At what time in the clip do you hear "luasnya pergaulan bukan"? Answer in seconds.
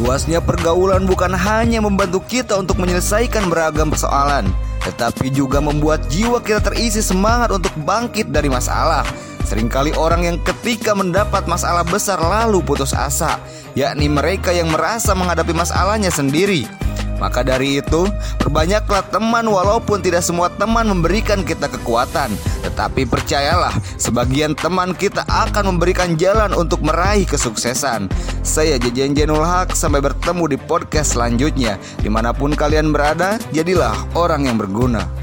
0.00-1.36